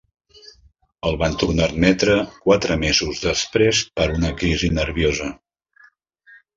[1.09, 2.17] El van tornar a admetre
[2.47, 5.33] quatre mesos després per una crisi nerviosa.